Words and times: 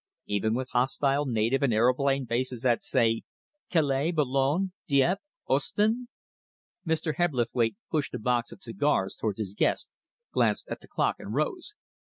"Even 0.25 0.55
with 0.55 0.69
hostile 0.69 1.27
naval 1.27 1.63
and 1.63 1.71
aeroplane 1.71 2.25
bases 2.25 2.65
at 2.65 2.81
say 2.81 3.21
Calais, 3.69 4.09
Boulogne, 4.11 4.71
Dieppe, 4.87 5.21
Ostend?" 5.47 6.07
Mr. 6.87 7.17
Hebblethwaite 7.17 7.75
pushed 7.91 8.15
a 8.15 8.19
box 8.19 8.51
of 8.51 8.63
cigars 8.63 9.15
towards 9.15 9.39
his 9.39 9.53
guest, 9.53 9.91
glanced 10.33 10.67
at 10.69 10.79
the 10.79 10.87
clock, 10.87 11.17
and 11.19 11.35
rose. 11.35 11.75